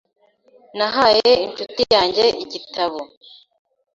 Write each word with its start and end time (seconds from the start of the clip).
Nahaye 0.77 1.31
inshuti 1.45 1.81
yanjye 1.93 2.25
igitabo. 2.43 2.99